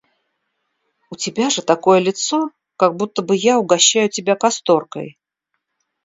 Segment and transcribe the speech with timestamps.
[1.11, 5.19] –У тебя же такое лицо, как будто бы я угощаю тебя касторкой.